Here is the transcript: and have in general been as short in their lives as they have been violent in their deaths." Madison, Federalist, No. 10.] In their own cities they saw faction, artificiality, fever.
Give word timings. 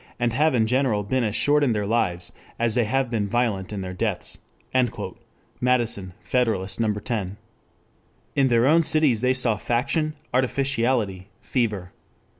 and 0.19 0.33
have 0.33 0.55
in 0.55 0.65
general 0.65 1.03
been 1.03 1.23
as 1.23 1.35
short 1.35 1.63
in 1.63 1.73
their 1.73 1.85
lives 1.85 2.31
as 2.57 2.73
they 2.73 2.85
have 2.85 3.07
been 3.11 3.29
violent 3.29 3.71
in 3.71 3.81
their 3.81 3.93
deaths." 3.93 4.39
Madison, 5.59 6.13
Federalist, 6.23 6.79
No. 6.79 6.91
10.] 6.91 7.37
In 8.35 8.47
their 8.47 8.65
own 8.65 8.81
cities 8.81 9.21
they 9.21 9.35
saw 9.35 9.57
faction, 9.57 10.15
artificiality, 10.33 11.27
fever. 11.39 11.91